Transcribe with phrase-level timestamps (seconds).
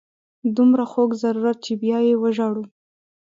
[0.55, 2.63] دومره خوږ ضرورت چې بیا یې وژاړو.